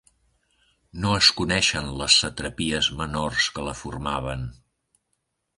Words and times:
No 1.03 1.11
es 1.17 1.27
coneixen 1.41 1.91
les 2.01 2.17
satrapies 2.23 2.91
menors 3.03 3.53
que 3.59 3.67
la 3.69 3.79
formaven. 3.85 4.51